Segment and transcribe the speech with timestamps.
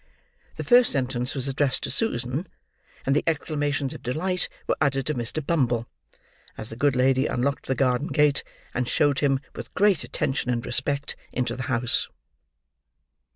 [0.55, 2.47] The first sentence was addressed to Susan;
[3.05, 5.45] and the exclamations of delight were uttered to Mr.
[5.45, 5.87] Bumble:
[6.57, 8.43] as the good lady unlocked the garden gate:
[8.73, 12.09] and showed him, with great attention and respect, into the house.